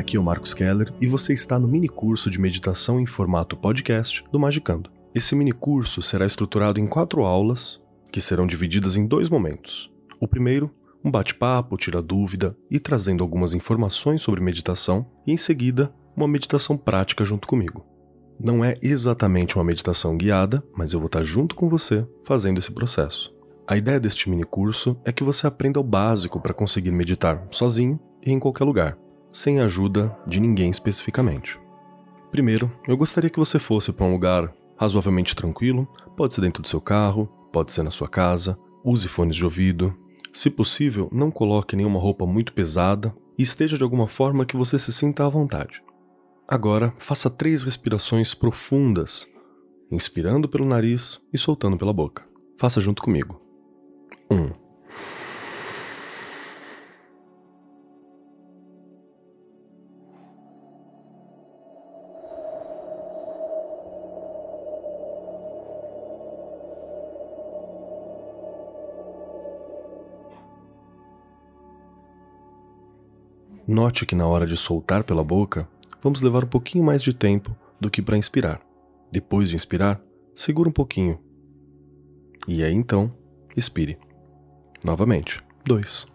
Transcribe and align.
aqui 0.00 0.16
é 0.16 0.20
o 0.20 0.22
Marcos 0.22 0.54
Keller 0.54 0.92
e 1.00 1.06
você 1.06 1.32
está 1.32 1.58
no 1.58 1.68
mini 1.68 1.88
curso 1.88 2.30
de 2.30 2.40
meditação 2.40 2.98
em 2.98 3.06
formato 3.06 3.56
podcast 3.56 4.24
do 4.32 4.40
Magicando. 4.40 4.90
Esse 5.14 5.34
mini 5.34 5.52
curso 5.52 6.00
será 6.00 6.24
estruturado 6.24 6.80
em 6.80 6.86
quatro 6.86 7.24
aulas 7.24 7.80
que 8.10 8.20
serão 8.20 8.46
divididas 8.46 8.96
em 8.96 9.06
dois 9.06 9.28
momentos. 9.28 9.92
O 10.18 10.26
primeiro, 10.26 10.70
um 11.04 11.10
bate-papo, 11.10 11.76
tira 11.76 12.02
dúvida 12.02 12.56
e 12.70 12.80
trazendo 12.80 13.22
algumas 13.22 13.54
informações 13.54 14.22
sobre 14.22 14.40
meditação, 14.40 15.06
e 15.26 15.32
em 15.32 15.36
seguida, 15.36 15.92
uma 16.16 16.26
meditação 16.26 16.76
prática 16.76 17.24
junto 17.24 17.46
comigo. 17.46 17.84
Não 18.38 18.64
é 18.64 18.74
exatamente 18.82 19.56
uma 19.56 19.64
meditação 19.64 20.16
guiada, 20.16 20.62
mas 20.74 20.92
eu 20.92 20.98
vou 20.98 21.06
estar 21.06 21.22
junto 21.22 21.54
com 21.54 21.68
você 21.68 22.06
fazendo 22.24 22.58
esse 22.58 22.72
processo. 22.72 23.34
A 23.68 23.76
ideia 23.76 24.00
deste 24.00 24.28
mini 24.28 24.44
curso 24.44 24.96
é 25.04 25.12
que 25.12 25.22
você 25.22 25.46
aprenda 25.46 25.78
o 25.78 25.84
básico 25.84 26.40
para 26.40 26.54
conseguir 26.54 26.90
meditar 26.90 27.46
sozinho 27.50 28.00
e 28.24 28.32
em 28.32 28.40
qualquer 28.40 28.64
lugar, 28.64 28.98
sem 29.30 29.60
ajuda 29.60 30.16
de 30.26 30.40
ninguém 30.40 30.70
especificamente. 30.70 31.60
Primeiro, 32.30 32.70
eu 32.86 32.96
gostaria 32.96 33.30
que 33.30 33.38
você 33.38 33.58
fosse 33.58 33.92
para 33.92 34.06
um 34.06 34.12
lugar 34.12 34.52
razoavelmente 34.76 35.36
tranquilo, 35.36 35.86
pode 36.16 36.34
ser 36.34 36.40
dentro 36.40 36.62
do 36.62 36.68
seu 36.68 36.80
carro, 36.80 37.26
pode 37.52 37.72
ser 37.72 37.82
na 37.82 37.90
sua 37.90 38.08
casa, 38.08 38.58
use 38.84 39.06
fones 39.08 39.36
de 39.36 39.44
ouvido. 39.44 39.94
Se 40.32 40.48
possível, 40.48 41.08
não 41.12 41.30
coloque 41.30 41.76
nenhuma 41.76 42.00
roupa 42.00 42.24
muito 42.24 42.52
pesada 42.52 43.14
e 43.38 43.42
esteja 43.42 43.76
de 43.76 43.82
alguma 43.82 44.06
forma 44.06 44.46
que 44.46 44.56
você 44.56 44.78
se 44.78 44.92
sinta 44.92 45.26
à 45.26 45.28
vontade. 45.28 45.82
Agora, 46.46 46.94
faça 46.98 47.28
três 47.28 47.62
respirações 47.64 48.34
profundas, 48.34 49.26
inspirando 49.90 50.48
pelo 50.48 50.64
nariz 50.64 51.20
e 51.32 51.38
soltando 51.38 51.76
pela 51.76 51.92
boca. 51.92 52.24
Faça 52.58 52.80
junto 52.80 53.02
comigo. 53.02 53.40
Um. 54.30 54.50
Note 73.66 74.06
que 74.06 74.14
na 74.14 74.26
hora 74.26 74.46
de 74.46 74.56
soltar 74.56 75.04
pela 75.04 75.22
boca, 75.22 75.68
vamos 76.02 76.22
levar 76.22 76.44
um 76.44 76.48
pouquinho 76.48 76.84
mais 76.84 77.02
de 77.02 77.14
tempo 77.14 77.56
do 77.80 77.90
que 77.90 78.02
para 78.02 78.16
inspirar. 78.16 78.60
Depois 79.12 79.48
de 79.48 79.56
inspirar, 79.56 80.00
segura 80.34 80.68
um 80.68 80.72
pouquinho. 80.72 81.18
E 82.48 82.62
aí 82.64 82.72
então, 82.72 83.12
expire. 83.56 83.98
Novamente. 84.84 85.42
Dois. 85.64 86.06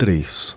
Três. 0.00 0.56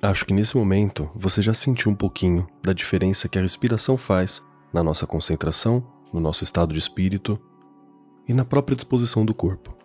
Acho 0.00 0.24
que 0.24 0.32
nesse 0.32 0.56
momento 0.56 1.10
você 1.12 1.42
já 1.42 1.52
sentiu 1.52 1.90
um 1.90 1.96
pouquinho 1.96 2.46
da 2.62 2.72
diferença 2.72 3.28
que 3.28 3.36
a 3.36 3.42
respiração 3.42 3.96
faz 3.96 4.40
na 4.72 4.80
nossa 4.80 5.08
concentração, 5.08 5.84
no 6.12 6.20
nosso 6.20 6.44
estado 6.44 6.72
de 6.72 6.78
espírito 6.78 7.36
e 8.28 8.32
na 8.32 8.44
própria 8.44 8.76
disposição 8.76 9.26
do 9.26 9.34
corpo. 9.34 9.75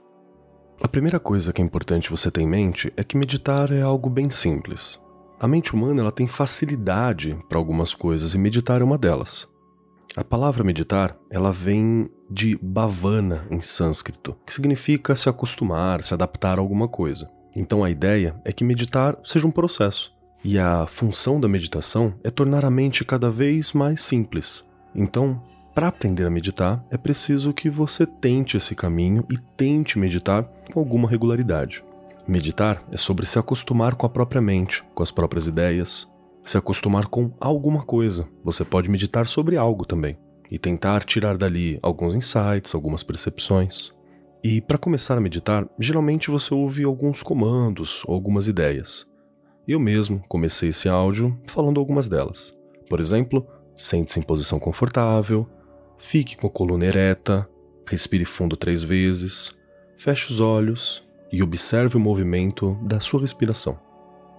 A 0.83 0.87
primeira 0.87 1.19
coisa 1.19 1.53
que 1.53 1.61
é 1.61 1.65
importante 1.65 2.09
você 2.09 2.31
ter 2.31 2.41
em 2.41 2.47
mente 2.47 2.91
é 2.97 3.03
que 3.03 3.15
meditar 3.15 3.71
é 3.71 3.81
algo 3.81 4.09
bem 4.09 4.31
simples. 4.31 4.99
A 5.39 5.47
mente 5.47 5.75
humana 5.75 6.01
ela 6.01 6.11
tem 6.11 6.25
facilidade 6.25 7.37
para 7.47 7.59
algumas 7.59 7.93
coisas 7.93 8.33
e 8.33 8.37
meditar 8.39 8.81
é 8.81 8.83
uma 8.83 8.97
delas. 8.97 9.47
A 10.15 10.23
palavra 10.23 10.63
meditar, 10.63 11.15
ela 11.29 11.51
vem 11.51 12.09
de 12.29 12.57
bhavana 12.61 13.45
em 13.51 13.61
sânscrito, 13.61 14.35
que 14.43 14.51
significa 14.51 15.15
se 15.15 15.29
acostumar, 15.29 16.03
se 16.03 16.15
adaptar 16.15 16.57
a 16.57 16.61
alguma 16.61 16.87
coisa. 16.87 17.29
Então 17.55 17.83
a 17.83 17.89
ideia 17.91 18.35
é 18.43 18.51
que 18.51 18.63
meditar 18.63 19.17
seja 19.23 19.47
um 19.47 19.51
processo, 19.51 20.11
e 20.43 20.57
a 20.57 20.87
função 20.87 21.39
da 21.39 21.47
meditação 21.47 22.15
é 22.23 22.31
tornar 22.31 22.65
a 22.65 22.71
mente 22.71 23.05
cada 23.05 23.29
vez 23.29 23.71
mais 23.71 24.01
simples. 24.01 24.65
Então, 24.95 25.41
para 25.73 25.87
aprender 25.87 26.25
a 26.25 26.29
meditar, 26.29 26.85
é 26.89 26.97
preciso 26.97 27.53
que 27.53 27.69
você 27.69 28.05
tente 28.05 28.57
esse 28.57 28.75
caminho 28.75 29.25
e 29.31 29.37
tente 29.55 29.97
meditar 29.97 30.43
com 30.73 30.79
alguma 30.79 31.09
regularidade. 31.09 31.83
Meditar 32.27 32.83
é 32.91 32.97
sobre 32.97 33.25
se 33.25 33.39
acostumar 33.39 33.95
com 33.95 34.05
a 34.05 34.09
própria 34.09 34.41
mente, 34.41 34.83
com 34.93 35.01
as 35.01 35.11
próprias 35.11 35.47
ideias, 35.47 36.07
se 36.43 36.57
acostumar 36.57 37.07
com 37.07 37.31
alguma 37.39 37.83
coisa. 37.83 38.27
Você 38.43 38.65
pode 38.65 38.89
meditar 38.89 39.27
sobre 39.27 39.55
algo 39.55 39.85
também 39.85 40.17
e 40.49 40.59
tentar 40.59 41.03
tirar 41.05 41.37
dali 41.37 41.79
alguns 41.81 42.15
insights, 42.15 42.75
algumas 42.75 43.01
percepções. 43.01 43.93
E 44.43 44.59
para 44.59 44.77
começar 44.77 45.17
a 45.17 45.21
meditar, 45.21 45.67
geralmente 45.79 46.29
você 46.29 46.53
ouve 46.53 46.83
alguns 46.83 47.23
comandos 47.23 48.03
ou 48.05 48.13
algumas 48.13 48.47
ideias. 48.47 49.07
Eu 49.65 49.79
mesmo 49.79 50.21
comecei 50.27 50.69
esse 50.69 50.89
áudio 50.89 51.39
falando 51.47 51.79
algumas 51.79 52.09
delas. 52.09 52.53
Por 52.89 52.99
exemplo, 52.99 53.47
sente-se 53.75 54.19
em 54.19 54.23
posição 54.23 54.59
confortável, 54.59 55.47
fique 56.01 56.35
com 56.35 56.47
a 56.47 56.49
coluna 56.49 56.85
ereta, 56.85 57.47
respire 57.85 58.25
fundo 58.25 58.57
três 58.57 58.81
vezes, 58.81 59.55
feche 59.95 60.31
os 60.31 60.39
olhos 60.41 61.03
e 61.31 61.41
observe 61.43 61.95
o 61.95 61.99
movimento 61.99 62.77
da 62.81 62.99
sua 62.99 63.21
respiração. 63.21 63.79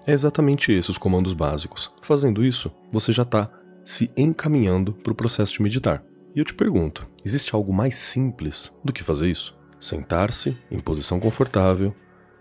É 0.05 0.13
exatamente 0.13 0.73
esses 0.73 0.91
os 0.91 0.99
comandos 0.99 1.33
básicos. 1.33 1.91
Fazendo 2.03 2.45
isso, 2.45 2.71
você 2.91 3.13
já 3.13 3.23
está 3.23 3.49
se 3.85 4.11
encaminhando 4.17 4.93
para 4.93 5.13
o 5.13 5.17
processo 5.17 5.55
de 5.55 5.63
meditar. 5.63 6.05
E 6.35 6.41
eu 6.41 6.45
te 6.45 6.53
pergunto: 6.53 7.09
existe 7.25 7.55
algo 7.55 7.73
mais 7.73 7.95
simples 7.95 8.73
do 8.85 8.93
que 8.93 9.05
fazer 9.05 9.29
isso? 9.29 9.57
Sentar-se 9.79 10.59
em 10.71 10.81
posição 10.81 11.21
confortável, 11.21 11.95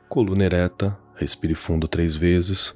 coluna 0.10 0.46
ereta, 0.46 0.98
respire 1.16 1.54
fundo 1.54 1.88
três 1.88 2.16
vezes. 2.16 2.76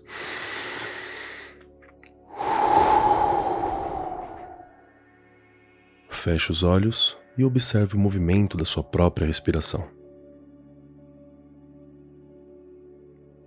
Feche 6.26 6.50
os 6.50 6.64
olhos 6.64 7.16
e 7.38 7.46
observe 7.46 7.96
o 7.96 8.00
movimento 8.00 8.58
da 8.58 8.66
sua 8.66 8.84
própria 8.84 9.28
respiração. 9.28 9.88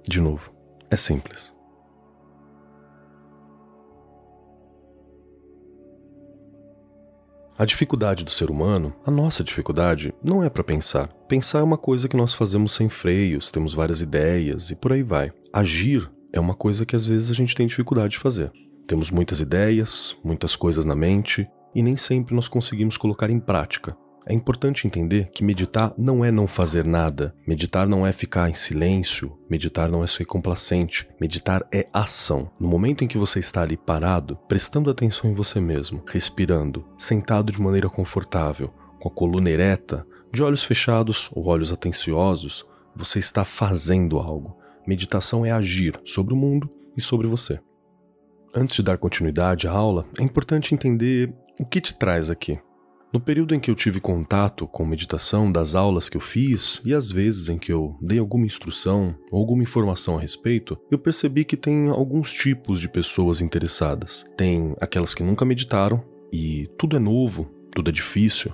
De 0.09 0.21
novo, 0.21 0.55
é 0.89 0.95
simples. 0.95 1.53
A 7.59 7.65
dificuldade 7.65 8.25
do 8.25 8.31
ser 8.31 8.49
humano, 8.49 8.95
a 9.05 9.11
nossa 9.11 9.43
dificuldade, 9.43 10.15
não 10.23 10.45
é 10.45 10.49
para 10.49 10.63
pensar. 10.63 11.09
Pensar 11.27 11.59
é 11.59 11.65
uma 11.65 11.77
coisa 11.77 12.09
que 12.09 12.17
nós 12.17 12.33
fazemos 12.33 12.75
sem 12.75 12.89
freios, 12.89 13.51
temos 13.51 13.75
várias 13.75 14.03
ideias 14.03 14.71
e 14.71 14.77
por 14.77 14.93
aí 14.93 15.03
vai. 15.03 15.33
Agir 15.53 16.09
é 16.33 16.39
uma 16.39 16.55
coisa 16.55 16.87
que 16.87 16.95
às 16.95 17.05
vezes 17.05 17.29
a 17.33 17.35
gente 17.35 17.57
tem 17.57 17.67
dificuldade 17.67 18.13
de 18.13 18.19
fazer. 18.21 18.53
Temos 18.87 19.11
muitas 19.11 19.41
ideias, 19.41 20.17
muitas 20.23 20.55
coisas 20.55 20.85
na 20.85 20.95
mente 20.95 21.45
e 21.79 21.83
nem 21.83 21.97
sempre 21.97 22.35
nós 22.35 22.49
conseguimos 22.49 22.97
colocar 22.97 23.31
em 23.31 23.39
prática. 23.39 23.97
É 24.27 24.35
importante 24.35 24.85
entender 24.85 25.31
que 25.31 25.45
meditar 25.45 25.95
não 25.97 26.25
é 26.25 26.31
não 26.33 26.45
fazer 26.45 26.85
nada, 26.85 27.33
meditar 27.47 27.87
não 27.87 28.05
é 28.05 28.11
ficar 28.11 28.51
em 28.51 28.55
silêncio, 28.55 29.39
meditar 29.49 29.89
não 29.89 30.03
é 30.03 30.09
ser 30.09 30.25
complacente, 30.25 31.09
meditar 31.21 31.65
é 31.73 31.89
ação. 31.93 32.51
No 32.59 32.67
momento 32.67 33.05
em 33.05 33.07
que 33.07 33.17
você 33.17 33.39
está 33.39 33.63
ali 33.63 33.77
parado, 33.77 34.37
prestando 34.49 34.91
atenção 34.91 35.31
em 35.31 35.35
você 35.35 35.61
mesmo, 35.61 36.03
respirando, 36.09 36.85
sentado 36.97 37.53
de 37.53 37.61
maneira 37.63 37.89
confortável, 37.89 38.75
com 38.99 39.09
a 39.09 39.13
coluna 39.13 39.49
ereta, 39.49 40.05
de 40.33 40.43
olhos 40.43 40.65
fechados 40.65 41.31
ou 41.33 41.47
olhos 41.47 41.73
atenciosos, 41.73 42.67
você 42.93 43.21
está 43.21 43.45
fazendo 43.45 44.19
algo. 44.19 44.59
Meditação 44.85 45.47
é 45.47 45.53
agir 45.53 45.99
sobre 46.05 46.35
o 46.35 46.37
mundo 46.37 46.69
e 46.97 47.01
sobre 47.01 47.29
você. 47.29 47.61
Antes 48.53 48.75
de 48.75 48.83
dar 48.83 48.99
continuidade 48.99 49.69
à 49.69 49.71
aula, 49.71 50.05
é 50.19 50.25
importante 50.25 50.75
entender 50.75 51.33
o 51.59 51.67
que 51.67 51.81
te 51.81 51.95
traz 51.95 52.31
aqui. 52.31 52.59
No 53.13 53.19
período 53.19 53.55
em 53.55 53.61
que 53.61 53.71
eu 53.71 53.75
tive 53.75 54.01
contato 54.01 54.67
com 54.67 54.85
meditação 54.85 55.51
das 55.51 55.75
aulas 55.75 56.11
que 56.11 56.17
eu 56.17 56.21
fiz 56.21 56.83
e 56.85 56.93
às 56.93 57.11
vezes 57.11 57.49
em 57.49 57.57
que 57.57 57.73
eu 57.73 57.97
dei 58.03 58.19
alguma 58.19 58.45
instrução 58.45 59.09
ou 59.31 59.41
alguma 59.41 59.63
informação 59.63 60.19
a 60.19 60.21
respeito, 60.21 60.79
eu 60.91 60.99
percebi 60.99 61.43
que 61.43 61.57
tem 61.57 61.89
alguns 61.89 62.33
tipos 62.33 62.79
de 62.79 62.89
pessoas 62.89 63.41
interessadas. 63.41 64.27
Tem 64.37 64.77
aquelas 64.79 65.15
que 65.15 65.23
nunca 65.23 65.47
meditaram 65.47 66.05
e 66.31 66.69
tudo 66.79 66.97
é 66.97 67.01
novo, 67.01 67.45
tudo 67.75 67.89
é 67.89 67.93
difícil, 67.93 68.53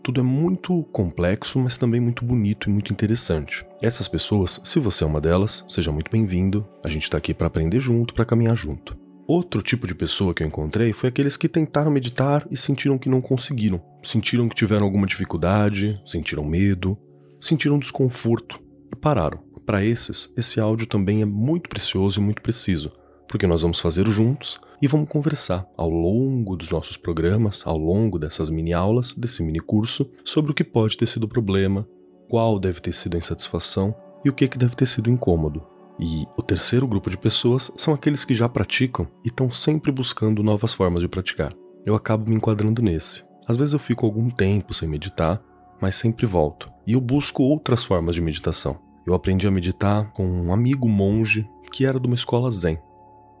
tudo 0.00 0.20
é 0.20 0.24
muito 0.24 0.84
complexo, 0.92 1.58
mas 1.58 1.76
também 1.76 2.00
muito 2.00 2.24
bonito 2.24 2.70
e 2.70 2.72
muito 2.72 2.92
interessante. 2.92 3.66
Essas 3.82 4.06
pessoas, 4.06 4.60
se 4.62 4.78
você 4.78 5.02
é 5.02 5.06
uma 5.08 5.20
delas, 5.20 5.64
seja 5.68 5.90
muito 5.90 6.08
bem-vindo. 6.08 6.64
A 6.86 6.88
gente 6.88 7.10
tá 7.10 7.18
aqui 7.18 7.34
para 7.34 7.48
aprender 7.48 7.80
junto, 7.80 8.14
para 8.14 8.24
caminhar 8.24 8.56
junto. 8.56 8.96
Outro 9.28 9.60
tipo 9.60 9.86
de 9.86 9.94
pessoa 9.94 10.32
que 10.32 10.42
eu 10.42 10.46
encontrei 10.46 10.94
foi 10.94 11.10
aqueles 11.10 11.36
que 11.36 11.50
tentaram 11.50 11.90
meditar 11.90 12.48
e 12.50 12.56
sentiram 12.56 12.96
que 12.96 13.10
não 13.10 13.20
conseguiram. 13.20 13.78
Sentiram 14.02 14.48
que 14.48 14.54
tiveram 14.54 14.86
alguma 14.86 15.06
dificuldade, 15.06 16.00
sentiram 16.06 16.42
medo, 16.42 16.96
sentiram 17.38 17.78
desconforto 17.78 18.58
e 18.90 18.96
pararam. 18.96 19.38
Para 19.66 19.84
esses, 19.84 20.32
esse 20.34 20.58
áudio 20.58 20.86
também 20.86 21.20
é 21.20 21.26
muito 21.26 21.68
precioso 21.68 22.18
e 22.18 22.22
muito 22.22 22.40
preciso, 22.40 22.90
porque 23.28 23.46
nós 23.46 23.60
vamos 23.60 23.80
fazer 23.80 24.08
juntos 24.08 24.58
e 24.80 24.88
vamos 24.88 25.10
conversar 25.10 25.68
ao 25.76 25.90
longo 25.90 26.56
dos 26.56 26.70
nossos 26.70 26.96
programas, 26.96 27.66
ao 27.66 27.76
longo 27.76 28.18
dessas 28.18 28.48
mini 28.48 28.72
aulas, 28.72 29.12
desse 29.12 29.42
mini 29.42 29.60
curso, 29.60 30.10
sobre 30.24 30.52
o 30.52 30.54
que 30.54 30.64
pode 30.64 30.96
ter 30.96 31.04
sido 31.04 31.24
o 31.24 31.28
problema, 31.28 31.86
qual 32.30 32.58
deve 32.58 32.80
ter 32.80 32.92
sido 32.92 33.16
a 33.16 33.18
insatisfação 33.18 33.94
e 34.24 34.30
o 34.30 34.32
que, 34.32 34.48
que 34.48 34.56
deve 34.56 34.74
ter 34.74 34.86
sido 34.86 35.10
incômodo. 35.10 35.62
E 35.98 36.26
o 36.36 36.42
terceiro 36.42 36.86
grupo 36.86 37.10
de 37.10 37.18
pessoas 37.18 37.72
são 37.76 37.92
aqueles 37.92 38.24
que 38.24 38.34
já 38.34 38.48
praticam 38.48 39.08
e 39.24 39.28
estão 39.28 39.50
sempre 39.50 39.90
buscando 39.90 40.42
novas 40.42 40.72
formas 40.72 41.02
de 41.02 41.08
praticar. 41.08 41.52
Eu 41.84 41.94
acabo 41.94 42.28
me 42.28 42.36
enquadrando 42.36 42.80
nesse. 42.80 43.24
Às 43.46 43.56
vezes 43.56 43.72
eu 43.72 43.78
fico 43.78 44.06
algum 44.06 44.30
tempo 44.30 44.72
sem 44.72 44.88
meditar, 44.88 45.42
mas 45.80 45.96
sempre 45.96 46.26
volto. 46.26 46.70
E 46.86 46.92
eu 46.92 47.00
busco 47.00 47.42
outras 47.42 47.82
formas 47.82 48.14
de 48.14 48.20
meditação. 48.20 48.78
Eu 49.06 49.14
aprendi 49.14 49.48
a 49.48 49.50
meditar 49.50 50.12
com 50.12 50.24
um 50.24 50.52
amigo 50.52 50.88
monge 50.88 51.48
que 51.72 51.84
era 51.84 51.98
de 51.98 52.06
uma 52.06 52.14
escola 52.14 52.50
zen. 52.50 52.78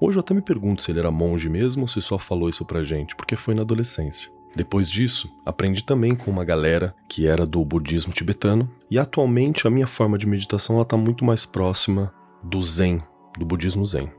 Hoje 0.00 0.18
eu 0.18 0.20
até 0.20 0.32
me 0.32 0.40
pergunto 0.40 0.82
se 0.82 0.90
ele 0.90 1.00
era 1.00 1.10
monge 1.10 1.48
mesmo 1.48 1.82
ou 1.82 1.88
se 1.88 2.00
só 2.00 2.18
falou 2.18 2.48
isso 2.48 2.64
pra 2.64 2.84
gente, 2.84 3.14
porque 3.14 3.36
foi 3.36 3.54
na 3.54 3.62
adolescência. 3.62 4.30
Depois 4.56 4.88
disso, 4.88 5.30
aprendi 5.44 5.84
também 5.84 6.16
com 6.16 6.30
uma 6.30 6.44
galera 6.44 6.94
que 7.08 7.26
era 7.26 7.44
do 7.44 7.64
budismo 7.64 8.12
tibetano, 8.12 8.70
e 8.90 8.98
atualmente 8.98 9.66
a 9.66 9.70
minha 9.70 9.86
forma 9.86 10.16
de 10.16 10.26
meditação 10.26 10.80
está 10.80 10.96
muito 10.96 11.24
mais 11.24 11.44
próxima 11.44 12.12
do 12.42 12.60
zen, 12.62 13.02
do 13.38 13.44
budismo 13.44 13.84
zen. 13.84 14.10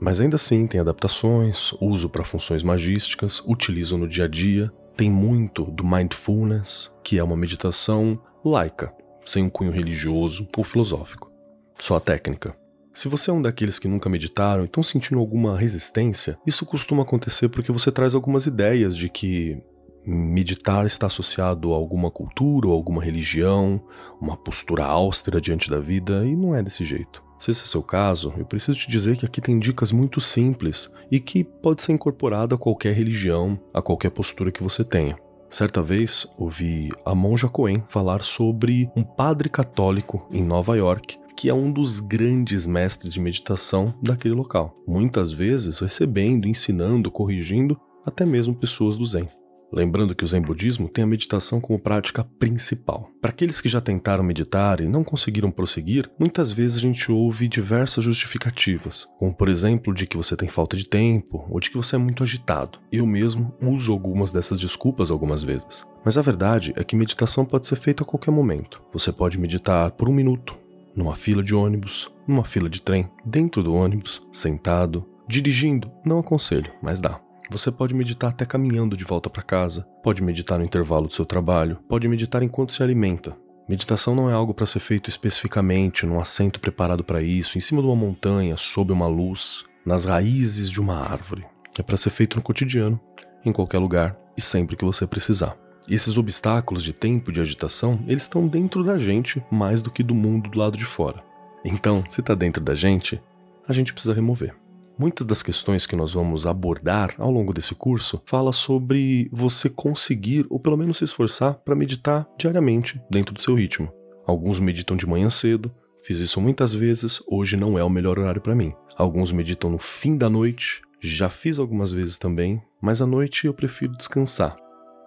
Mas 0.00 0.20
ainda 0.20 0.36
assim 0.36 0.66
tem 0.66 0.80
adaptações, 0.80 1.72
uso 1.80 2.08
para 2.08 2.24
funções 2.24 2.62
magísticas, 2.62 3.42
utilizo 3.46 3.98
no 3.98 4.08
dia 4.08 4.24
a 4.24 4.28
dia, 4.28 4.72
tem 4.96 5.10
muito 5.10 5.64
do 5.64 5.84
mindfulness, 5.84 6.92
que 7.02 7.18
é 7.18 7.24
uma 7.24 7.36
meditação 7.36 8.20
laica, 8.44 8.92
sem 9.24 9.44
um 9.44 9.50
cunho 9.50 9.70
religioso 9.70 10.48
ou 10.56 10.64
filosófico. 10.64 11.30
Só 11.78 11.96
a 11.96 12.00
técnica. 12.00 12.56
Se 12.92 13.08
você 13.08 13.30
é 13.30 13.34
um 13.34 13.42
daqueles 13.42 13.78
que 13.78 13.86
nunca 13.86 14.08
meditaram 14.08 14.62
e 14.62 14.66
estão 14.66 14.82
sentindo 14.82 15.20
alguma 15.20 15.56
resistência, 15.56 16.36
isso 16.44 16.66
costuma 16.66 17.02
acontecer 17.02 17.48
porque 17.48 17.70
você 17.70 17.92
traz 17.92 18.14
algumas 18.14 18.46
ideias 18.46 18.96
de 18.96 19.08
que 19.08 19.62
meditar 20.04 20.86
está 20.86 21.06
associado 21.06 21.72
a 21.72 21.76
alguma 21.76 22.10
cultura 22.10 22.66
ou 22.66 22.72
alguma 22.72 23.04
religião, 23.04 23.80
uma 24.20 24.36
postura 24.36 24.84
austera 24.84 25.40
diante 25.40 25.68
da 25.70 25.78
vida, 25.78 26.24
e 26.26 26.34
não 26.34 26.54
é 26.54 26.62
desse 26.62 26.82
jeito. 26.82 27.22
Se 27.38 27.50
esse 27.50 27.62
é 27.62 27.66
seu 27.66 27.82
caso, 27.82 28.32
eu 28.36 28.44
preciso 28.44 28.78
te 28.78 28.90
dizer 28.90 29.16
que 29.16 29.24
aqui 29.24 29.40
tem 29.40 29.58
dicas 29.58 29.92
muito 29.92 30.20
simples 30.20 30.90
e 31.10 31.20
que 31.20 31.44
pode 31.44 31.82
ser 31.82 31.92
incorporada 31.92 32.56
a 32.56 32.58
qualquer 32.58 32.94
religião, 32.94 33.58
a 33.72 33.80
qualquer 33.80 34.10
postura 34.10 34.50
que 34.50 34.62
você 34.62 34.82
tenha. 34.82 35.16
Certa 35.48 35.80
vez 35.80 36.26
ouvi 36.36 36.90
a 37.06 37.14
monja 37.14 37.48
Cohen 37.48 37.82
falar 37.88 38.22
sobre 38.22 38.90
um 38.94 39.02
padre 39.02 39.48
católico 39.48 40.28
em 40.30 40.44
Nova 40.44 40.76
York 40.76 41.18
que 41.38 41.48
é 41.48 41.54
um 41.54 41.70
dos 41.70 42.00
grandes 42.00 42.66
mestres 42.66 43.12
de 43.12 43.20
meditação 43.20 43.94
daquele 44.02 44.34
local, 44.34 44.74
muitas 44.88 45.30
vezes 45.30 45.78
recebendo, 45.78 46.48
ensinando, 46.48 47.12
corrigindo 47.12 47.80
até 48.04 48.26
mesmo 48.26 48.56
pessoas 48.56 48.96
do 48.96 49.06
Zen. 49.06 49.28
Lembrando 49.72 50.14
que 50.14 50.24
o 50.24 50.26
Zen 50.26 50.40
Budismo 50.40 50.88
tem 50.88 51.04
a 51.04 51.06
meditação 51.06 51.60
como 51.60 51.78
prática 51.78 52.24
principal. 52.38 53.10
Para 53.20 53.30
aqueles 53.30 53.60
que 53.60 53.68
já 53.68 53.80
tentaram 53.80 54.24
meditar 54.24 54.80
e 54.80 54.88
não 54.88 55.04
conseguiram 55.04 55.50
prosseguir, 55.50 56.10
muitas 56.18 56.50
vezes 56.50 56.78
a 56.78 56.80
gente 56.80 57.12
ouve 57.12 57.48
diversas 57.48 58.02
justificativas, 58.02 59.06
como 59.18 59.36
por 59.36 59.48
exemplo 59.48 59.92
de 59.92 60.06
que 60.06 60.16
você 60.16 60.36
tem 60.36 60.48
falta 60.48 60.76
de 60.76 60.88
tempo 60.88 61.46
ou 61.50 61.60
de 61.60 61.70
que 61.70 61.76
você 61.76 61.96
é 61.96 61.98
muito 61.98 62.22
agitado. 62.22 62.78
Eu 62.90 63.06
mesmo 63.06 63.54
uso 63.62 63.92
algumas 63.92 64.32
dessas 64.32 64.58
desculpas 64.58 65.10
algumas 65.10 65.44
vezes. 65.44 65.86
Mas 66.04 66.16
a 66.16 66.22
verdade 66.22 66.72
é 66.76 66.82
que 66.82 66.96
meditação 66.96 67.44
pode 67.44 67.66
ser 67.66 67.76
feita 67.76 68.02
a 68.02 68.06
qualquer 68.06 68.30
momento. 68.30 68.80
Você 68.92 69.12
pode 69.12 69.38
meditar 69.38 69.90
por 69.90 70.08
um 70.08 70.14
minuto, 70.14 70.56
numa 70.96 71.14
fila 71.14 71.42
de 71.42 71.54
ônibus, 71.54 72.10
numa 72.26 72.44
fila 72.44 72.70
de 72.70 72.80
trem, 72.80 73.08
dentro 73.24 73.62
do 73.62 73.74
ônibus, 73.74 74.22
sentado, 74.32 75.04
dirigindo, 75.28 75.90
não 76.04 76.18
aconselho, 76.18 76.72
mas 76.82 77.00
dá. 77.00 77.20
Você 77.50 77.70
pode 77.70 77.94
meditar 77.94 78.30
até 78.30 78.44
caminhando 78.44 78.96
de 78.96 79.04
volta 79.04 79.30
para 79.30 79.42
casa, 79.42 79.86
pode 80.02 80.22
meditar 80.22 80.58
no 80.58 80.64
intervalo 80.64 81.06
do 81.06 81.14
seu 81.14 81.24
trabalho, 81.24 81.78
pode 81.88 82.06
meditar 82.06 82.42
enquanto 82.42 82.74
se 82.74 82.82
alimenta. 82.82 83.34
Meditação 83.66 84.14
não 84.14 84.28
é 84.28 84.34
algo 84.34 84.52
para 84.52 84.66
ser 84.66 84.80
feito 84.80 85.08
especificamente 85.08 86.04
num 86.04 86.20
assento 86.20 86.60
preparado 86.60 87.02
para 87.02 87.22
isso, 87.22 87.56
em 87.56 87.60
cima 87.60 87.80
de 87.80 87.86
uma 87.86 87.96
montanha, 87.96 88.56
sob 88.58 88.92
uma 88.92 89.06
luz, 89.06 89.64
nas 89.84 90.04
raízes 90.04 90.70
de 90.70 90.78
uma 90.78 90.96
árvore. 90.96 91.46
É 91.78 91.82
para 91.82 91.96
ser 91.96 92.10
feito 92.10 92.36
no 92.36 92.42
cotidiano, 92.42 93.00
em 93.44 93.52
qualquer 93.52 93.78
lugar 93.78 94.18
e 94.36 94.42
sempre 94.42 94.76
que 94.76 94.84
você 94.84 95.06
precisar. 95.06 95.56
E 95.88 95.94
esses 95.94 96.18
obstáculos 96.18 96.82
de 96.82 96.92
tempo 96.92 97.32
de 97.32 97.40
agitação, 97.40 97.98
eles 98.06 98.24
estão 98.24 98.46
dentro 98.46 98.84
da 98.84 98.98
gente 98.98 99.42
mais 99.50 99.80
do 99.80 99.90
que 99.90 100.02
do 100.02 100.14
mundo 100.14 100.50
do 100.50 100.58
lado 100.58 100.76
de 100.76 100.84
fora. 100.84 101.24
Então, 101.64 102.04
se 102.10 102.20
está 102.20 102.34
dentro 102.34 102.62
da 102.62 102.74
gente, 102.74 103.20
a 103.66 103.72
gente 103.72 103.92
precisa 103.92 104.12
remover. 104.12 104.54
Muitas 104.98 105.24
das 105.24 105.44
questões 105.44 105.86
que 105.86 105.94
nós 105.94 106.12
vamos 106.12 106.44
abordar 106.44 107.14
ao 107.18 107.30
longo 107.30 107.54
desse 107.54 107.72
curso 107.72 108.20
fala 108.26 108.50
sobre 108.52 109.28
você 109.32 109.70
conseguir 109.70 110.44
ou 110.50 110.58
pelo 110.58 110.76
menos 110.76 110.98
se 110.98 111.04
esforçar 111.04 111.54
para 111.54 111.76
meditar 111.76 112.28
diariamente 112.36 113.00
dentro 113.08 113.32
do 113.32 113.40
seu 113.40 113.54
ritmo. 113.54 113.92
Alguns 114.26 114.58
meditam 114.58 114.96
de 114.96 115.06
manhã 115.06 115.30
cedo, 115.30 115.72
fiz 116.02 116.18
isso 116.18 116.40
muitas 116.40 116.74
vezes, 116.74 117.22
hoje 117.28 117.56
não 117.56 117.78
é 117.78 117.84
o 117.84 117.88
melhor 117.88 118.18
horário 118.18 118.40
para 118.40 118.56
mim. 118.56 118.74
Alguns 118.96 119.30
meditam 119.30 119.70
no 119.70 119.78
fim 119.78 120.18
da 120.18 120.28
noite, 120.28 120.82
já 121.00 121.28
fiz 121.28 121.60
algumas 121.60 121.92
vezes 121.92 122.18
também, 122.18 122.60
mas 122.82 123.00
à 123.00 123.06
noite 123.06 123.46
eu 123.46 123.54
prefiro 123.54 123.96
descansar. 123.96 124.56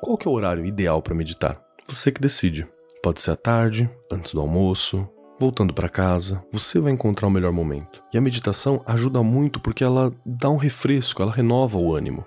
Qual 0.01 0.17
que 0.17 0.25
é 0.25 0.31
o 0.31 0.33
horário 0.33 0.65
ideal 0.65 1.01
para 1.01 1.13
meditar? 1.13 1.61
Você 1.89 2.13
que 2.13 2.21
decide. 2.21 2.65
Pode 3.03 3.21
ser 3.21 3.31
à 3.31 3.35
tarde, 3.35 3.89
antes 4.09 4.33
do 4.33 4.39
almoço, 4.39 5.05
voltando 5.41 5.73
para 5.73 5.89
casa, 5.89 6.43
você 6.51 6.79
vai 6.79 6.91
encontrar 6.91 7.27
o 7.27 7.31
melhor 7.31 7.51
momento. 7.51 8.03
E 8.13 8.17
a 8.17 8.21
meditação 8.21 8.83
ajuda 8.85 9.23
muito 9.23 9.59
porque 9.59 9.83
ela 9.83 10.13
dá 10.23 10.47
um 10.51 10.55
refresco, 10.55 11.23
ela 11.23 11.31
renova 11.31 11.79
o 11.79 11.95
ânimo. 11.95 12.23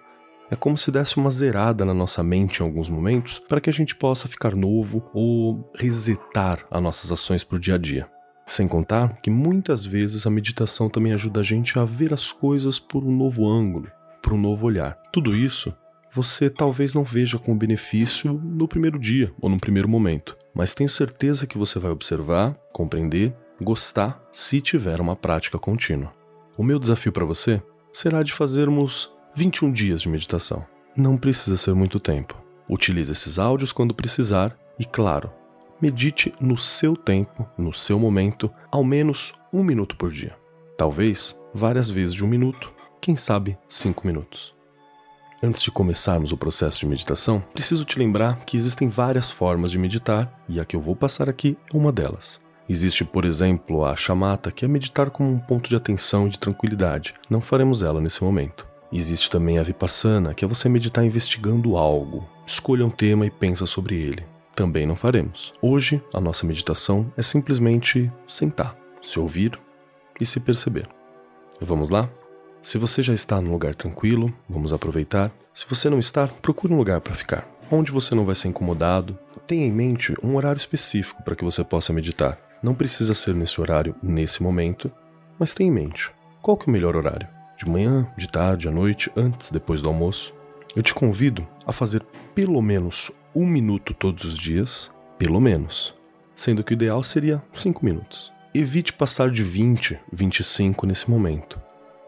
É 0.51 0.57
como 0.57 0.77
se 0.77 0.91
desse 0.91 1.17
uma 1.17 1.31
zerada 1.31 1.85
na 1.85 1.95
nossa 1.95 2.25
mente 2.25 2.59
em 2.59 2.65
alguns 2.65 2.91
momentos 2.91 3.39
para 3.39 3.61
que 3.61 3.71
a 3.71 3.73
gente 3.73 3.95
possa 3.95 4.27
ficar 4.27 4.57
novo 4.57 5.09
ou 5.15 5.71
resetar 5.77 6.67
as 6.69 6.83
nossas 6.83 7.13
ações 7.13 7.45
para 7.45 7.55
o 7.55 7.61
dia 7.61 7.77
a 7.77 7.79
dia. 7.79 8.11
Sem 8.47 8.67
contar 8.67 9.21
que 9.23 9.31
muitas 9.31 9.85
vezes 9.85 10.27
a 10.27 10.31
meditação 10.31 10.91
também 10.91 11.13
ajuda 11.13 11.39
a 11.39 11.45
gente 11.45 11.79
a 11.79 11.85
ver 11.85 12.13
as 12.13 12.33
coisas 12.33 12.81
por 12.81 13.05
um 13.05 13.17
novo 13.17 13.49
ângulo, 13.49 13.87
por 14.21 14.33
um 14.33 14.41
novo 14.41 14.67
olhar. 14.67 14.99
Tudo 15.13 15.37
isso 15.37 15.73
você 16.15 16.49
talvez 16.49 16.95
não 16.95 17.03
veja 17.03 17.41
com 17.41 17.59
benefício 17.59 18.35
no 18.35 18.69
primeiro 18.69 19.01
dia 19.01 19.35
ou 19.41 19.51
no 19.51 19.59
primeiro 19.59 19.89
momento, 19.89 20.37
mas 20.55 20.73
tenho 20.73 20.89
certeza 20.89 21.45
que 21.45 21.59
você 21.59 21.81
vai 21.81 21.91
observar, 21.91 22.55
compreender, 22.73 23.35
gostar 23.61 24.25
se 24.31 24.61
tiver 24.61 25.01
uma 25.01 25.17
prática 25.17 25.59
contínua. 25.59 26.15
O 26.57 26.63
meu 26.63 26.79
desafio 26.79 27.11
para 27.11 27.25
você 27.25 27.61
será 27.93 28.23
de 28.23 28.33
fazermos 28.33 29.13
21 29.35 29.73
dias 29.73 30.03
de 30.03 30.09
meditação. 30.09 30.65
Não 30.97 31.17
precisa 31.17 31.57
ser 31.57 31.75
muito 31.75 31.99
tempo. 31.99 32.41
Utilize 32.71 33.11
esses 33.11 33.41
áudios 33.41 33.73
quando 33.73 33.93
precisar 33.93 34.57
e, 34.79 34.85
claro, 34.85 35.33
medite 35.83 36.33
no 36.41 36.57
seu 36.57 36.97
tempo, 36.97 37.45
no 37.59 37.75
seu 37.75 37.99
momento, 37.99 38.49
ao 38.71 38.85
menos 38.85 39.33
um 39.53 39.65
minuto 39.65 39.97
por 39.97 40.13
dia. 40.13 40.37
Talvez 40.79 41.37
várias 41.53 41.91
vezes 41.91 42.15
de 42.15 42.25
um 42.25 42.29
minuto, 42.29 42.73
quem 43.01 43.17
sabe 43.17 43.59
cinco 43.69 44.07
minutos. 44.07 44.54
Antes 45.45 45.63
de 45.63 45.71
começarmos 45.71 46.33
o 46.33 46.39
processo 46.39 46.81
de 46.81 46.87
meditação, 46.87 47.45
preciso 47.53 47.85
te 47.85 47.99
lembrar 47.99 48.47
que 48.47 48.57
existem 48.57 48.89
várias 48.89 49.31
formas 49.31 49.71
de 49.71 49.77
meditar 49.77 50.43
e 50.49 50.59
a 50.59 50.65
que 50.65 50.75
eu 50.75 50.81
vou 50.81 50.97
passar 50.97 51.29
aqui 51.29 51.55
é 51.71 51.77
uma 51.77 51.93
delas. 51.93 52.41
Existe, 52.67 53.05
por 53.05 53.27
exemplo, 53.27 53.85
a 53.85 53.95
chamata, 53.95 54.51
que 54.51 54.65
é 54.65 54.69
meditar 54.69 55.11
como 55.11 55.29
um 55.31 55.39
ponto 55.39 55.69
de 55.69 55.77
atenção 55.77 56.27
e 56.27 56.31
de 56.31 56.39
tranquilidade. 56.39 57.13
Não 57.29 57.43
faremos 57.43 57.83
ela 57.83 58.01
nesse 58.01 58.25
momento. 58.25 58.67
Existe 58.91 59.29
também 59.29 59.59
a 59.59 59.63
vipassana, 59.63 60.33
que 60.33 60.47
é 60.47 60.49
você 60.49 60.67
meditar 60.67 61.05
investigando 61.05 61.77
algo. 61.77 62.27
Escolha 62.47 62.87
um 62.87 62.91
tema 62.91 63.27
e 63.27 63.31
pensa 63.31 63.67
sobre 63.67 64.01
ele. 64.01 64.25
Também 64.57 64.87
não 64.87 64.97
faremos. 64.97 65.53
Hoje, 65.61 66.03
a 66.15 66.23
nossa 66.23 66.47
meditação 66.47 67.13
é 67.19 67.23
simplesmente 67.23 68.11
sentar, 68.27 68.75
se 69.03 69.21
ouvir 69.21 69.61
e 70.19 70.25
se 70.25 70.41
perceber. 70.41 70.89
Vamos 71.61 71.91
lá? 71.91 72.09
Se 72.65 72.79
você 72.79 73.03
já 73.03 73.13
está 73.13 73.43
num 73.43 73.53
lugar 73.53 73.75
tranquilo, 73.75 74.33
vamos 74.49 74.73
aproveitar. 74.73 75.31
Se 75.53 75.67
você 75.69 75.91
não 75.91 75.99
está, 75.99 76.27
procure 76.27 76.73
um 76.73 76.79
lugar 76.79 76.99
para 76.99 77.15
ficar, 77.15 77.47
onde 77.71 77.93
você 77.93 78.15
não 78.15 78.25
vai 78.25 78.35
ser 78.35 78.49
incomodado. 78.49 79.19
Tenha 79.47 79.67
em 79.67 79.71
mente 79.71 80.15
um 80.23 80.35
horário 80.35 80.59
específico 80.59 81.23
para 81.23 81.37
que 81.37 81.45
você 81.45 81.63
possa 81.63 81.93
meditar. 81.93 82.39
Não 82.63 82.75
precisa 82.75 83.13
ser 83.13 83.35
nesse 83.35 83.61
horário, 83.61 83.95
nesse 84.03 84.43
momento, 84.43 84.91
mas 85.39 85.53
tenha 85.53 85.69
em 85.69 85.75
mente 85.75 86.11
qual 86.41 86.57
que 86.57 86.67
é 86.67 86.71
o 86.71 86.73
melhor 86.73 86.97
horário. 86.97 87.29
De 87.59 87.69
manhã, 87.69 88.11
de 88.17 88.27
tarde, 88.31 88.67
à 88.67 88.71
noite, 88.71 89.13
antes, 89.15 89.51
depois 89.51 89.83
do 89.83 89.91
almoço. 89.91 90.35
Eu 90.75 90.83
te 90.83 90.95
convido 90.95 91.47
a 91.67 91.73
fazer 91.73 92.03
pelo 92.35 92.63
menos 92.63 93.11
um 93.35 93.47
minuto 93.47 93.93
todos 93.93 94.25
os 94.25 94.39
dias, 94.39 94.91
pelo 95.19 95.39
menos, 95.39 95.95
sendo 96.35 96.65
que 96.65 96.73
o 96.73 96.77
ideal 96.77 97.03
seria 97.03 97.43
5 97.53 97.85
minutos. 97.85 98.33
Evite 98.55 98.91
passar 98.91 99.31
de 99.31 99.43
20, 99.43 100.01
25 100.11 100.87
nesse 100.87 101.11
momento. 101.11 101.61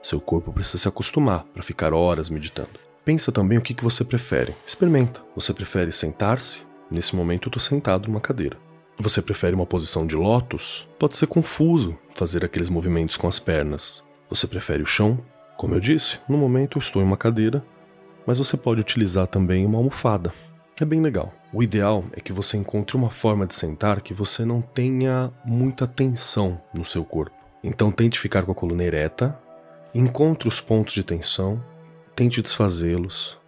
Seu 0.03 0.21
corpo 0.21 0.53
precisa 0.53 0.79
se 0.79 0.89
acostumar 0.89 1.45
para 1.53 1.63
ficar 1.63 1.93
horas 1.93 2.31
meditando. 2.31 2.79
Pensa 3.05 3.31
também 3.31 3.59
o 3.59 3.63
que, 3.63 3.75
que 3.75 3.85
você 3.85 4.05
prefere. 4.05 4.55
Experimenta. 4.65 5.21
Você 5.35 5.53
prefere 5.53 5.93
sentar-se? 5.93 6.63
Nesse 6.91 7.15
momento 7.15 7.47
eu 7.47 7.51
estou 7.51 7.63
sentado 7.63 8.09
numa 8.09 8.21
cadeira. 8.21 8.57
Você 8.99 9.21
prefere 9.21 9.55
uma 9.55 9.67
posição 9.67 10.07
de 10.07 10.17
lótus? 10.17 10.89
Pode 10.99 11.17
ser 11.17 11.27
confuso 11.27 11.99
fazer 12.15 12.45
aqueles 12.45 12.69
movimentos 12.69 13.17
com 13.17 13.29
as 13.29 13.39
pernas. 13.39 14.03
Você 14.29 14.47
prefere 14.47 14.83
o 14.83 14.87
chão? 14.87 15.19
Como 15.57 15.75
eu 15.75 15.81
disse, 15.81 16.19
no 16.29 16.37
momento 16.37 16.79
eu 16.79 16.81
estou 16.81 17.03
em 17.03 17.05
uma 17.05 17.17
cadeira, 17.17 17.65
mas 18.27 18.39
você 18.39 18.57
pode 18.57 18.81
utilizar 18.81 19.27
também 19.27 19.65
uma 19.65 19.79
almofada. 19.79 20.33
É 20.81 20.85
bem 20.85 21.01
legal. 21.01 21.33
O 21.53 21.63
ideal 21.63 22.05
é 22.13 22.21
que 22.21 22.33
você 22.33 22.57
encontre 22.57 22.97
uma 22.97 23.09
forma 23.09 23.47
de 23.47 23.55
sentar 23.55 24.03
que 24.03 24.13
você 24.13 24.45
não 24.45 24.61
tenha 24.61 25.33
muita 25.45 25.87
tensão 25.87 26.61
no 26.75 26.85
seu 26.85 27.05
corpo. 27.05 27.37
Então 27.63 27.91
tente 27.91 28.21
ficar 28.21 28.43
com 28.43 28.53
a 28.53 28.55
coluna 28.55 28.85
ereta, 28.85 29.39
encontre 29.99 30.49
os 30.49 30.61
pontos 30.61 30.95
de 30.95 31.03
tensão, 31.03 31.63
tente 32.15 32.43
desfazê-los. 32.43 33.39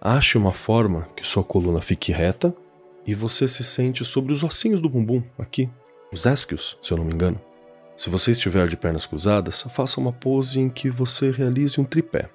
Ache 0.00 0.38
uma 0.38 0.52
forma 0.52 1.08
que 1.16 1.26
sua 1.26 1.42
coluna 1.42 1.80
fique 1.80 2.12
reta 2.12 2.54
e 3.06 3.14
você 3.14 3.48
se 3.48 3.64
sente 3.64 4.04
sobre 4.04 4.32
os 4.32 4.42
ossinhos 4.44 4.80
do 4.80 4.88
bumbum, 4.88 5.22
aqui, 5.38 5.68
os 6.12 6.26
isquios, 6.26 6.78
se 6.82 6.92
eu 6.92 6.98
não 6.98 7.04
me 7.04 7.12
engano. 7.12 7.40
Se 7.96 8.10
você 8.10 8.30
estiver 8.30 8.68
de 8.68 8.76
pernas 8.76 9.06
cruzadas, 9.06 9.62
faça 9.62 9.98
uma 9.98 10.12
pose 10.12 10.60
em 10.60 10.68
que 10.68 10.90
você 10.90 11.30
realize 11.30 11.80
um 11.80 11.84
tripé, 11.84 12.28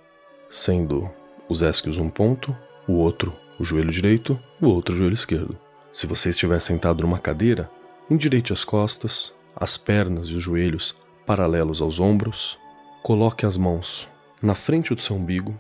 sendo 0.50 1.10
os 1.48 1.62
isquios 1.62 1.98
um 1.98 2.10
ponto, 2.10 2.56
o 2.88 2.94
outro 2.94 3.34
o 3.62 3.64
joelho 3.64 3.92
direito, 3.92 4.40
o 4.60 4.68
outro 4.68 4.94
o 4.94 4.98
joelho 4.98 5.14
esquerdo. 5.14 5.58
Se 5.92 6.08
você 6.08 6.30
estiver 6.30 6.60
sentado 6.60 7.02
numa 7.02 7.20
cadeira, 7.20 7.70
endireite 8.10 8.52
as 8.52 8.64
costas, 8.64 9.34
as 9.56 9.78
pernas 9.78 10.30
e 10.30 10.34
os 10.34 10.44
joelhos 10.44 10.96
paralelos 11.28 11.80
aos 11.80 12.00
ombros, 12.00 12.58
coloque 13.02 13.46
as 13.46 13.58
mãos 13.58 14.10
na 14.42 14.56
frente 14.56 14.94
do 14.96 15.02
seu 15.02 15.16
umbigo 15.16 15.60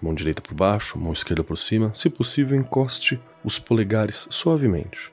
mão 0.00 0.14
direita 0.14 0.40
por 0.40 0.54
baixo, 0.54 0.98
mão 0.98 1.12
esquerda 1.12 1.44
por 1.44 1.58
cima, 1.58 1.92
se 1.92 2.08
possível, 2.08 2.58
encoste 2.58 3.20
os 3.44 3.58
polegares 3.58 4.26
suavemente. 4.30 5.12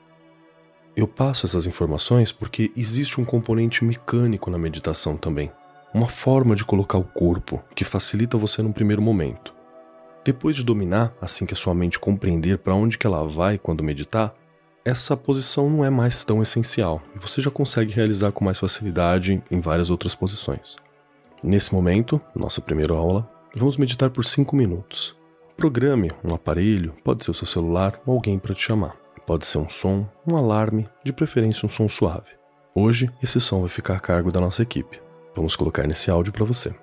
Eu 0.96 1.06
passo 1.06 1.46
essas 1.46 1.66
informações 1.66 2.32
porque 2.32 2.72
existe 2.76 3.20
um 3.20 3.24
componente 3.24 3.84
mecânico 3.84 4.50
na 4.50 4.58
meditação 4.58 5.16
também, 5.16 5.52
uma 5.92 6.08
forma 6.08 6.56
de 6.56 6.64
colocar 6.64 6.98
o 6.98 7.04
corpo 7.04 7.62
que 7.74 7.84
facilita 7.84 8.36
você 8.36 8.62
num 8.62 8.72
primeiro 8.72 9.02
momento. 9.02 9.54
Depois 10.24 10.56
de 10.56 10.64
dominar, 10.64 11.14
assim 11.20 11.46
que 11.46 11.54
a 11.54 11.56
sua 11.56 11.74
mente 11.74 11.98
compreender 11.98 12.58
para 12.58 12.74
onde 12.74 12.98
que 12.98 13.06
ela 13.06 13.26
vai 13.26 13.58
quando 13.58 13.84
meditar, 13.84 14.34
essa 14.84 15.16
posição 15.16 15.68
não 15.70 15.84
é 15.84 15.90
mais 15.90 16.24
tão 16.24 16.42
essencial 16.42 17.02
e 17.14 17.18
você 17.18 17.40
já 17.40 17.50
consegue 17.50 17.92
realizar 17.92 18.32
com 18.32 18.44
mais 18.44 18.58
facilidade 18.58 19.42
em 19.50 19.60
várias 19.60 19.90
outras 19.90 20.14
posições. 20.14 20.76
Nesse 21.42 21.72
momento, 21.72 22.20
nossa 22.34 22.60
primeira 22.60 22.94
aula, 22.94 23.28
Vamos 23.56 23.78
meditar 23.78 24.10
por 24.10 24.24
5 24.24 24.54
minutos. 24.54 25.16
Programe 25.56 26.10
um 26.22 26.34
aparelho, 26.34 26.94
pode 27.02 27.24
ser 27.24 27.30
o 27.30 27.34
seu 27.34 27.46
celular 27.46 28.00
ou 28.06 28.14
alguém 28.14 28.38
para 28.38 28.54
te 28.54 28.62
chamar. 28.62 28.96
Pode 29.26 29.46
ser 29.46 29.58
um 29.58 29.68
som, 29.68 30.06
um 30.26 30.36
alarme, 30.36 30.86
de 31.02 31.12
preferência 31.12 31.64
um 31.64 31.68
som 31.68 31.88
suave. 31.88 32.36
Hoje, 32.74 33.10
esse 33.22 33.40
som 33.40 33.60
vai 33.60 33.68
ficar 33.68 33.96
a 33.96 34.00
cargo 34.00 34.30
da 34.30 34.40
nossa 34.40 34.62
equipe. 34.62 35.00
Vamos 35.34 35.56
colocar 35.56 35.86
nesse 35.86 36.10
áudio 36.10 36.32
para 36.32 36.44
você. 36.44 36.74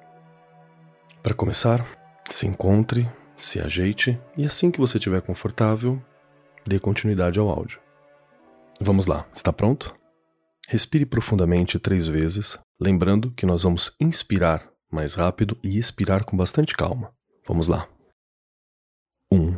Para 1.21 1.33
começar, 1.33 1.85
se 2.29 2.47
encontre, 2.47 3.09
se 3.37 3.59
ajeite 3.61 4.19
e 4.35 4.43
assim 4.43 4.71
que 4.71 4.79
você 4.79 4.97
estiver 4.97 5.21
confortável, 5.21 6.01
dê 6.65 6.79
continuidade 6.79 7.39
ao 7.39 7.49
áudio. 7.49 7.79
Vamos 8.81 9.05
lá, 9.05 9.25
está 9.33 9.53
pronto? 9.53 9.95
Respire 10.67 11.05
profundamente 11.05 11.79
três 11.79 12.07
vezes, 12.07 12.59
lembrando 12.79 13.31
que 13.31 13.45
nós 13.45 13.63
vamos 13.63 13.95
inspirar 13.99 14.69
mais 14.91 15.15
rápido 15.15 15.57
e 15.63 15.77
expirar 15.77 16.25
com 16.25 16.37
bastante 16.37 16.75
calma. 16.75 17.13
Vamos 17.47 17.67
lá. 17.67 17.87
Um. 19.31 19.57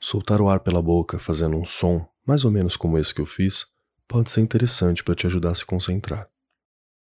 Soltar 0.00 0.40
o 0.40 0.48
ar 0.48 0.60
pela 0.60 0.80
boca 0.80 1.18
fazendo 1.18 1.56
um 1.56 1.66
som 1.66 2.08
mais 2.24 2.44
ou 2.44 2.50
menos 2.50 2.76
como 2.76 2.98
esse 2.98 3.14
que 3.14 3.20
eu 3.20 3.26
fiz 3.26 3.66
pode 4.08 4.30
ser 4.30 4.40
interessante 4.40 5.04
para 5.04 5.14
te 5.14 5.26
ajudar 5.26 5.50
a 5.50 5.54
se 5.54 5.64
concentrar. 5.64 6.28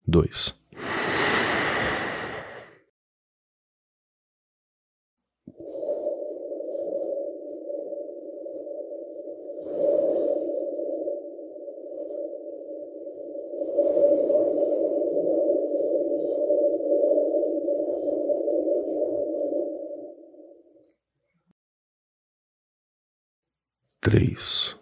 2. 0.06 0.54
Três. 24.00 24.73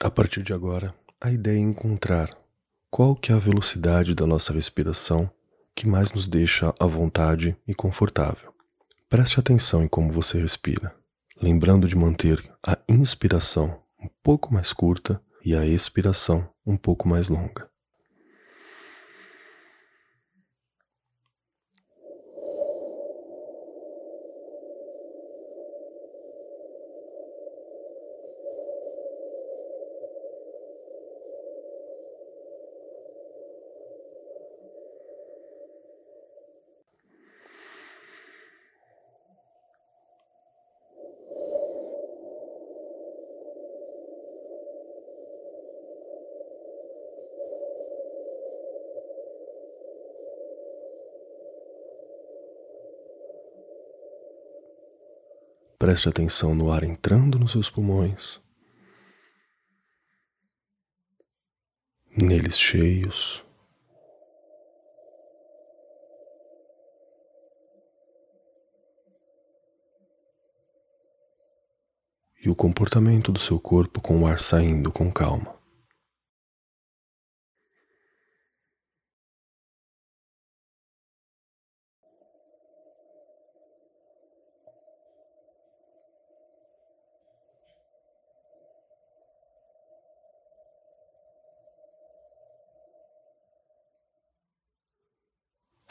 A 0.00 0.10
partir 0.10 0.42
de 0.42 0.52
agora, 0.52 0.94
a 1.18 1.30
ideia 1.30 1.56
é 1.56 1.60
encontrar 1.60 2.28
qual 2.90 3.16
que 3.16 3.32
é 3.32 3.34
a 3.34 3.38
velocidade 3.38 4.14
da 4.14 4.26
nossa 4.26 4.52
respiração 4.52 5.30
que 5.74 5.88
mais 5.88 6.12
nos 6.12 6.28
deixa 6.28 6.74
à 6.78 6.86
vontade 6.86 7.56
e 7.66 7.74
confortável. 7.74 8.52
Preste 9.08 9.40
atenção 9.40 9.82
em 9.82 9.88
como 9.88 10.12
você 10.12 10.38
respira, 10.38 10.94
lembrando 11.40 11.88
de 11.88 11.96
manter 11.96 12.42
a 12.66 12.78
inspiração 12.88 13.80
um 13.98 14.08
pouco 14.22 14.52
mais 14.52 14.72
curta 14.72 15.20
e 15.42 15.54
a 15.54 15.66
expiração 15.66 16.46
um 16.66 16.76
pouco 16.76 17.08
mais 17.08 17.28
longa. 17.28 17.68
Preste 55.86 56.08
atenção 56.08 56.52
no 56.52 56.72
ar 56.72 56.82
entrando 56.82 57.38
nos 57.38 57.52
seus 57.52 57.70
pulmões, 57.70 58.40
neles 62.10 62.58
cheios. 62.58 63.44
E 72.44 72.50
o 72.50 72.56
comportamento 72.56 73.30
do 73.30 73.38
seu 73.38 73.60
corpo 73.60 74.00
com 74.00 74.22
o 74.22 74.26
ar 74.26 74.40
saindo 74.40 74.90
com 74.90 75.08
calma. 75.08 75.56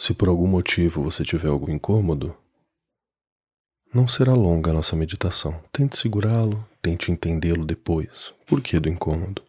Se 0.06 0.14
por 0.14 0.30
algum 0.30 0.46
motivo 0.46 1.02
você 1.02 1.24
tiver 1.24 1.48
algum 1.48 1.72
incômodo, 1.72 2.38
não 3.92 4.08
será 4.08 4.34
longa 4.34 4.70
a 4.70 4.74
nossa 4.76 4.96
meditação. 4.96 5.60
Tente 5.72 5.98
segurá-lo, 5.98 6.64
tente 6.80 7.12
entendê-lo 7.12 7.66
depois. 7.66 8.32
Por 8.46 8.62
que 8.62 8.80
do 8.80 8.88
incômodo? 8.88 9.42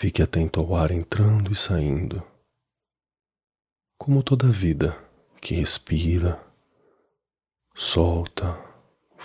Fique 0.00 0.22
atento 0.22 0.60
ao 0.60 0.76
ar 0.76 0.92
entrando 0.92 1.50
e 1.50 1.56
saindo. 1.56 2.22
Como 3.98 4.22
toda 4.22 4.46
vida 4.46 4.96
que 5.40 5.56
respira, 5.56 6.40
solta, 7.74 8.56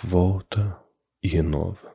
volta 0.02 0.76
e 1.22 1.28
renova. 1.28 1.93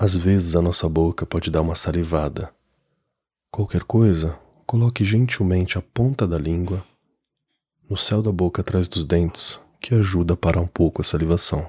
Às 0.00 0.14
vezes 0.14 0.54
a 0.54 0.62
nossa 0.62 0.88
boca 0.88 1.26
pode 1.26 1.50
dar 1.50 1.60
uma 1.60 1.74
salivada. 1.74 2.54
Qualquer 3.50 3.82
coisa, 3.82 4.38
coloque 4.64 5.02
gentilmente 5.02 5.76
a 5.76 5.82
ponta 5.82 6.24
da 6.24 6.38
língua 6.38 6.84
no 7.90 7.96
céu 7.96 8.22
da 8.22 8.30
boca 8.30 8.62
atrás 8.62 8.86
dos 8.86 9.04
dentes, 9.04 9.58
que 9.80 9.96
ajuda 9.96 10.34
a 10.34 10.36
parar 10.36 10.60
um 10.60 10.68
pouco 10.68 11.00
a 11.00 11.04
salivação. 11.04 11.68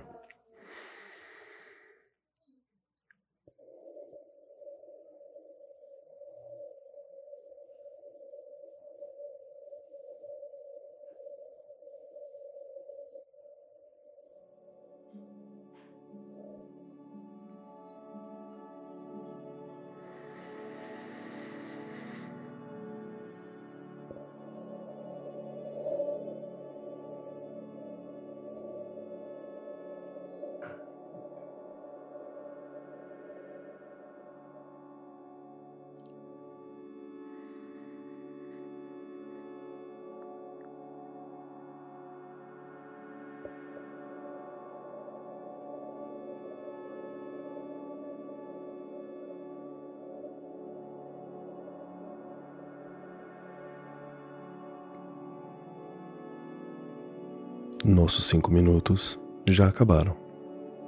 Nossos 57.90 58.26
cinco 58.26 58.52
minutos 58.52 59.20
já 59.48 59.68
acabaram. 59.68 60.16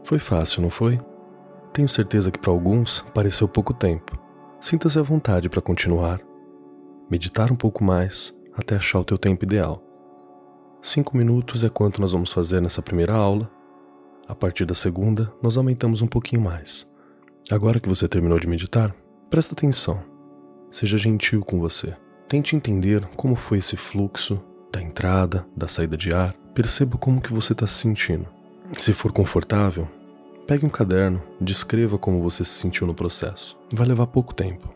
Foi 0.04 0.20
fácil, 0.20 0.62
não 0.62 0.70
foi? 0.70 1.00
Tenho 1.74 1.90
certeza 1.90 2.30
que 2.30 2.38
para 2.38 2.52
alguns 2.52 3.02
pareceu 3.12 3.48
pouco 3.48 3.74
tempo. 3.74 4.12
Sinta-se 4.60 5.00
à 5.00 5.02
vontade 5.02 5.50
para 5.50 5.64
continuar. 5.64 6.22
Meditar 7.10 7.52
um 7.52 7.56
pouco 7.56 7.84
mais 7.84 8.32
até 8.54 8.76
achar 8.76 9.00
o 9.00 9.04
teu 9.04 9.18
tempo 9.18 9.44
ideal. 9.44 9.84
Cinco 10.80 11.18
minutos 11.18 11.64
é 11.64 11.70
quanto 11.70 12.00
nós 12.00 12.12
vamos 12.12 12.32
fazer 12.32 12.62
nessa 12.62 12.84
primeira 12.84 13.14
aula. 13.14 13.50
A 14.28 14.36
partir 14.36 14.66
da 14.66 14.76
segunda, 14.76 15.34
nós 15.42 15.58
aumentamos 15.58 16.04
um 16.04 16.08
pouquinho 16.08 16.44
mais. 16.44 16.88
Agora 17.50 17.80
que 17.80 17.90
você 17.90 18.08
terminou 18.08 18.40
de 18.40 18.48
meditar, 18.48 18.96
presta 19.28 19.56
atenção. 19.56 20.04
Seja 20.70 21.00
gentil 21.00 21.42
com 21.42 21.60
você. 21.60 21.96
Tente 22.30 22.56
entender 22.56 23.04
como 23.16 23.36
foi 23.36 23.58
esse 23.58 23.76
fluxo 23.76 24.40
da 24.72 24.80
entrada, 24.80 25.48
da 25.58 25.68
saída 25.68 25.98
de 25.98 26.14
ar, 26.14 26.36
Perceba 26.54 26.98
como 26.98 27.22
que 27.22 27.32
você 27.32 27.54
está 27.54 27.66
se 27.66 27.76
sentindo. 27.76 28.28
Se 28.74 28.94
for 28.94 29.14
confortável, 29.14 29.88
pegue 30.46 30.66
um 30.66 30.70
caderno, 30.70 31.22
descreva 31.40 31.98
como 31.98 32.22
você 32.22 32.44
se 32.44 32.52
sentiu 32.52 32.86
no 32.86 32.94
processo. 32.94 33.58
Vai 33.72 33.88
levar 33.88 34.08
pouco 34.08 34.34
tempo. 34.34 34.74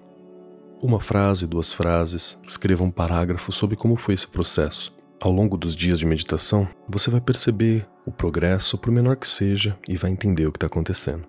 Uma 0.82 1.02
frase, 1.02 1.46
duas 1.46 1.74
frases, 1.74 2.38
escreva 2.48 2.84
um 2.84 2.92
parágrafo 2.92 3.52
sobre 3.52 3.76
como 3.76 3.98
foi 3.98 4.14
esse 4.14 4.28
processo. 4.28 4.96
Ao 5.22 5.32
longo 5.32 5.58
dos 5.58 5.76
dias 5.76 6.00
de 6.00 6.06
meditação, 6.06 6.68
você 6.88 7.10
vai 7.10 7.20
perceber 7.20 7.86
o 8.06 8.12
progresso, 8.12 8.78
por 8.78 8.92
menor 8.92 9.18
que 9.18 9.28
seja, 9.28 9.78
e 9.88 9.98
vai 9.98 10.12
entender 10.12 10.46
o 10.46 10.52
que 10.52 10.58
está 10.58 10.68
acontecendo. 10.68 11.28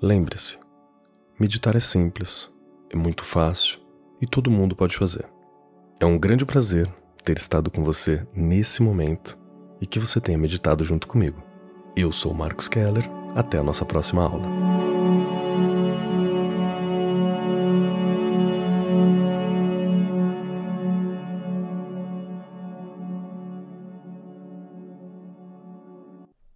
Lembre-se, 0.00 0.58
meditar 1.38 1.76
é 1.76 1.80
simples, 1.80 2.50
é 2.90 2.96
muito 2.96 3.24
fácil 3.24 3.78
e 4.20 4.26
todo 4.26 4.50
mundo 4.50 4.76
pode 4.76 4.96
fazer. 4.96 5.26
É 6.00 6.06
um 6.06 6.18
grande 6.18 6.46
prazer 6.46 6.90
ter 7.24 7.38
estado 7.38 7.70
com 7.70 7.82
você 7.82 8.26
nesse 8.34 8.82
momento 8.82 9.38
e 9.80 9.86
que 9.86 9.98
você 9.98 10.20
tenha 10.20 10.36
meditado 10.36 10.84
junto 10.84 11.08
comigo. 11.08 11.42
Eu 11.96 12.12
sou 12.12 12.34
Marcos 12.34 12.68
Keller, 12.68 13.08
até 13.34 13.58
a 13.58 13.62
nossa 13.62 13.84
próxima 13.84 14.22
aula. 14.24 14.46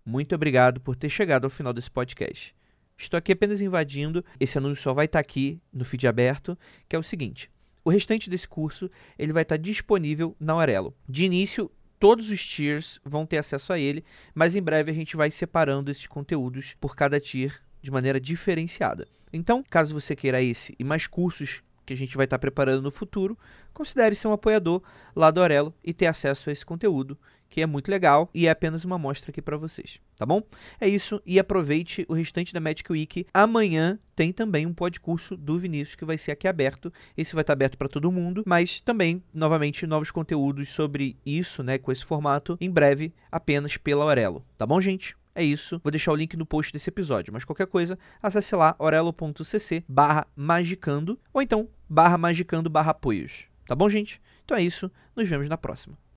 Muito 0.05 0.35
obrigado 0.35 0.81
por 0.81 0.95
ter 0.95 1.09
chegado 1.09 1.45
ao 1.45 1.51
final 1.51 1.73
desse 1.73 1.91
podcast. 1.91 2.55
Estou 2.99 3.17
aqui 3.17 3.33
apenas 3.33 3.63
invadindo, 3.63 4.23
esse 4.39 4.59
anúncio 4.59 4.83
só 4.83 4.93
vai 4.93 5.07
estar 5.07 5.21
aqui 5.21 5.63
no 5.73 5.85
feed 5.85 6.07
aberto, 6.07 6.59
que 6.89 6.97
é 6.97 6.99
o 6.99 7.03
seguinte: 7.03 7.51
o 7.89 7.91
restante 7.91 8.29
desse 8.29 8.47
curso 8.47 8.91
ele 9.19 9.33
vai 9.33 9.43
estar 9.45 9.57
disponível 9.57 10.37
na 10.39 10.53
Aurelo. 10.53 10.95
De 11.09 11.25
início, 11.25 11.71
todos 11.99 12.31
os 12.31 12.47
tiers 12.47 13.01
vão 13.03 13.25
ter 13.25 13.39
acesso 13.39 13.73
a 13.73 13.79
ele, 13.79 14.05
mas 14.35 14.55
em 14.55 14.61
breve 14.61 14.91
a 14.91 14.95
gente 14.95 15.17
vai 15.17 15.31
separando 15.31 15.91
esses 15.91 16.07
conteúdos 16.07 16.77
por 16.79 16.95
cada 16.95 17.19
tier 17.19 17.63
de 17.81 17.91
maneira 17.91 18.21
diferenciada. 18.21 19.09
Então, 19.33 19.65
caso 19.71 19.95
você 19.95 20.15
queira 20.15 20.43
esse 20.43 20.75
e 20.79 20.85
mais 20.85 21.07
cursos 21.07 21.63
que 21.89 21.95
a 21.95 21.97
gente 21.97 22.17
vai 22.17 22.25
estar 22.25 22.39
preparando 22.39 22.83
no 22.83 22.91
futuro, 22.91 23.37
considere 23.73 24.15
ser 24.15 24.29
um 24.29 24.33
apoiador 24.33 24.83
lá 25.17 25.31
do 25.31 25.41
Aurelo 25.41 25.73
e 25.83 25.95
ter 25.95 26.05
acesso 26.05 26.51
a 26.51 26.53
esse 26.53 26.65
conteúdo 26.65 27.19
que 27.49 27.63
é 27.63 27.67
muito 27.67 27.91
legal 27.91 28.29
e 28.35 28.47
é 28.47 28.51
apenas 28.51 28.85
uma 28.85 28.97
amostra 28.97 29.31
aqui 29.31 29.41
para 29.41 29.57
vocês, 29.57 29.99
tá 30.19 30.27
bom? 30.27 30.43
É 30.79 30.87
isso 30.87 31.23
e 31.25 31.39
aproveite 31.39 32.05
o 32.07 32.13
restante 32.13 32.53
da 32.53 32.61
Magic 32.61 32.93
Week. 32.93 33.27
Amanhã 33.33 33.99
tem 34.15 34.35
também 34.35 34.67
um 34.67 34.75
podcurso 34.75 35.35
do 35.35 35.59
Vinícius 35.59 35.97
que 35.97 36.05
vai 36.05 36.19
ser 36.19 36.33
aqui 36.33 36.47
aberto. 36.47 36.93
Esse 37.17 37.35
vai 37.35 37.41
estar 37.41 37.55
aberto 37.55 37.79
para 37.79 37.89
todo 37.89 38.13
mundo, 38.13 38.43
mas 38.47 38.81
também, 38.81 39.23
novamente, 39.33 39.87
novos 39.87 40.11
conteúdos 40.11 40.69
sobre 40.69 41.17
isso, 41.25 41.63
né, 41.63 41.79
com 41.79 41.91
esse 41.91 42.05
formato, 42.05 42.59
em 42.61 42.71
breve, 42.71 43.15
apenas 43.33 43.79
pela 43.79 44.05
Aurelo, 44.05 44.45
tá 44.59 44.67
bom, 44.67 44.79
gente? 44.79 45.17
É 45.39 45.45
isso, 45.45 45.81
vou 45.85 45.93
deixar 45.93 46.11
o 46.11 46.17
link 46.17 46.37
no 46.37 46.45
post 46.45 46.73
desse 46.73 46.91
episódio, 46.91 47.33
mas 47.33 47.45
qualquer 47.45 47.69
coisa, 47.69 47.97
acesse 48.21 48.57
lá 48.57 48.75
orelo.cc 48.77 49.85
barra 49.89 50.27
magicando 50.35 51.17
ou 51.33 51.41
então 51.41 51.69
barra 51.89 52.19
magicando 52.19 52.69
barra 52.69 52.91
apoios. 52.91 53.45
Tá 53.65 53.77
bom, 53.77 53.89
gente? 53.89 54.21
Então 54.45 54.57
é 54.57 54.63
isso, 54.63 54.91
nos 55.15 55.29
vemos 55.29 55.49
na 55.49 55.57
próxima. 55.57 55.97